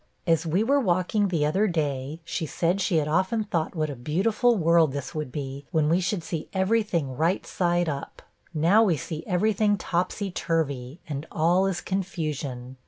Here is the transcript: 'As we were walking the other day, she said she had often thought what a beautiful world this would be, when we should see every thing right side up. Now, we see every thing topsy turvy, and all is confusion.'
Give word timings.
'As 0.25 0.47
we 0.47 0.63
were 0.63 0.79
walking 0.79 1.27
the 1.27 1.45
other 1.45 1.67
day, 1.67 2.19
she 2.25 2.47
said 2.47 2.81
she 2.81 2.95
had 2.97 3.07
often 3.07 3.43
thought 3.43 3.75
what 3.75 3.91
a 3.91 3.95
beautiful 3.95 4.55
world 4.55 4.93
this 4.93 5.13
would 5.13 5.31
be, 5.31 5.67
when 5.69 5.89
we 5.89 5.99
should 5.99 6.23
see 6.23 6.47
every 6.53 6.81
thing 6.81 7.15
right 7.15 7.45
side 7.45 7.87
up. 7.87 8.23
Now, 8.51 8.81
we 8.81 8.97
see 8.97 9.23
every 9.27 9.53
thing 9.53 9.77
topsy 9.77 10.31
turvy, 10.31 11.01
and 11.07 11.27
all 11.31 11.67
is 11.67 11.81
confusion.' 11.81 12.77